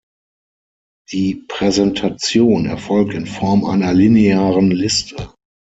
[1.11, 5.31] Die Präsentation erfolgt in Form einer linearen Liste.